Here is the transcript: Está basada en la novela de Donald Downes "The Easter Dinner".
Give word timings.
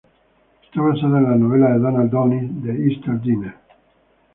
Está 0.65 0.81
basada 0.81 1.19
en 1.19 1.23
la 1.25 1.35
novela 1.35 1.69
de 1.69 1.77
Donald 1.77 2.09
Downes 2.09 2.63
"The 2.63 2.71
Easter 2.71 3.21
Dinner". 3.21 3.53